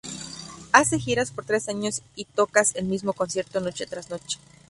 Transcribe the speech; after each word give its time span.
Haces 0.71 1.03
giras 1.05 1.29
por 1.29 1.45
tres 1.45 1.69
años 1.69 2.01
y 2.15 2.25
tocas 2.25 2.75
el 2.75 2.85
mismo 2.85 3.13
concierto 3.13 3.59
noche 3.59 3.85
tras 3.85 4.09
noche. 4.09 4.39